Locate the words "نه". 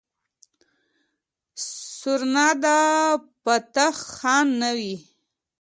4.61-4.71